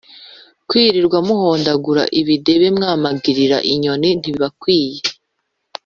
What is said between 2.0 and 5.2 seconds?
ibidebe mwamagirira inyoni ntibibakwiye.